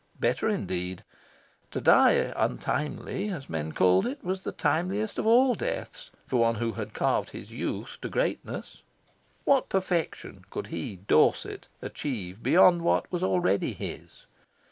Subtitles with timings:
[0.19, 1.03] Better, indeed.
[1.69, 6.55] To die "untimely," as men called it, was the timeliest of all deaths for one
[6.55, 8.81] who had carved his youth to greatness.
[9.43, 14.25] What perfection could he, Dorset, achieve beyond what was already his?